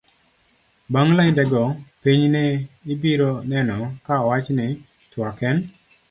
bang' 0.93 1.13
lainde 1.17 1.43
go 1.51 1.63
pinyne 2.01 2.43
ibiro 2.93 3.31
neno 3.51 3.77
ka 4.05 4.13
owach 4.25 4.49
ni 4.57 4.67
twak 5.11 5.37
en 5.49 5.57